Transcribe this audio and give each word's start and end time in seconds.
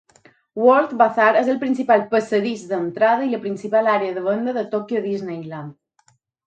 World 0.61 0.95
Bazaar 1.01 1.35
és 1.41 1.51
el 1.53 1.59
principal 1.65 2.07
passadís 2.15 2.65
d"entrada 2.73 3.29
i 3.29 3.33
la 3.37 3.43
principal 3.47 3.95
àrea 3.99 4.19
de 4.21 4.27
venda 4.33 4.59
de 4.61 4.69
Tokyo 4.75 5.05
Disneyland. 5.09 6.15